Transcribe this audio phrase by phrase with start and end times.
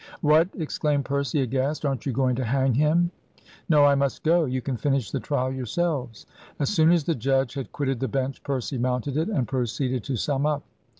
[0.21, 3.11] "What!" exclaimed Percy, aghast, "aren't you going to hang him?"
[3.69, 4.45] "No, I must go.
[4.45, 6.25] You can finish the trial yourselves."
[6.57, 10.15] As soon as the judge had quitted the bench, Percy mounted it, and proceeded to
[10.15, 10.63] sum up.